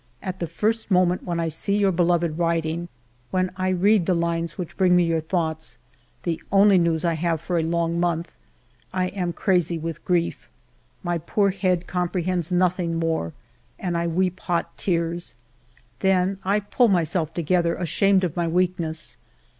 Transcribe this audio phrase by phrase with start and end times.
[0.23, 2.87] At the first moment when I see your beloved writing,
[3.29, 5.77] when I read the lines which bring me your thoughts,—
[6.23, 8.31] ALFRED DREYFUS 205 the only news I have for a long month,—
[8.93, 10.49] I am crazy with grief;
[11.03, 13.33] my poor head comprehends nothing more,
[13.77, 15.35] and I weep hot tears.
[15.99, 19.17] Then I pull myself together, ashamed of my weakness.